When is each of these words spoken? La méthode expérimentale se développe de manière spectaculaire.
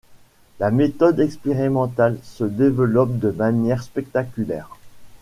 La 0.59 0.71
méthode 0.71 1.19
expérimentale 1.19 2.17
se 2.23 2.43
développe 2.43 3.19
de 3.19 3.29
manière 3.29 3.83
spectaculaire. 3.83 4.75